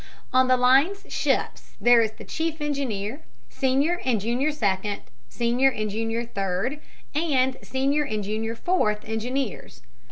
On 0.33 0.47
the 0.47 0.57
line's 0.57 1.03
ships 1.13 1.73
there 1.79 2.01
is 2.01 2.13
the 2.13 2.23
chief 2.23 2.59
engineer, 2.59 3.21
senior 3.49 3.99
and 4.03 4.19
junior 4.19 4.51
second, 4.51 5.01
senior 5.29 5.69
and 5.69 5.91
junior 5.91 6.25
third, 6.25 6.79
and 7.13 7.55
senior 7.61 8.03
and 8.03 8.23
junior 8.23 8.55
fourth 8.55 9.05
engineers. 9.07 9.83